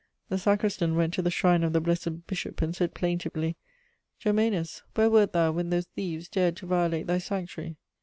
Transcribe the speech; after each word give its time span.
The 0.29 0.39
sacristan 0.39 0.95
went 0.95 1.13
to 1.13 1.21
the 1.21 1.29
shrine 1.29 1.61
of 1.63 1.73
the 1.73 1.79
blessed 1.79 2.25
bishop 2.25 2.59
and 2.63 2.75
said 2.75 2.95
plaintively: 2.95 3.55
"Germanus, 4.17 4.81
where 4.95 5.11
wert 5.11 5.31
thou 5.31 5.51
when 5.51 5.69
those 5.69 5.85
thieves 5.85 6.27
dared 6.27 6.55
to 6.57 6.65
violate 6.65 7.05
thy 7.05 7.19
sanctuary?" 7.19 7.77